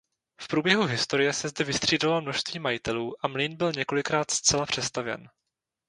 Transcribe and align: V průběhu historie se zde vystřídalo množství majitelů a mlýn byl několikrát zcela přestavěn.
V 0.41 0.47
průběhu 0.47 0.85
historie 0.85 1.33
se 1.33 1.49
zde 1.49 1.65
vystřídalo 1.65 2.21
množství 2.21 2.59
majitelů 2.59 3.25
a 3.25 3.27
mlýn 3.27 3.57
byl 3.57 3.71
několikrát 3.71 4.31
zcela 4.31 4.65
přestavěn. 4.65 5.29